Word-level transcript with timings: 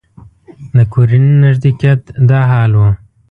د 0.75 0.77
کورني 0.93 1.31
نږدېکت 1.43 2.01
دا 2.29 2.39
حال 2.51 2.71
و. 2.75 2.81